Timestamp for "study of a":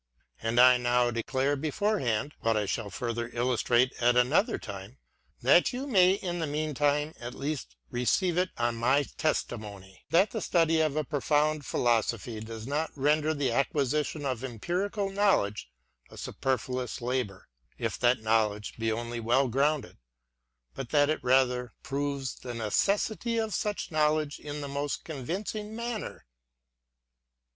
10.41-11.03